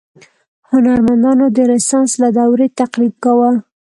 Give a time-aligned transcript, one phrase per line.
[0.71, 3.51] هنرمندانو د رنسانس له دورې تقلید کاوه.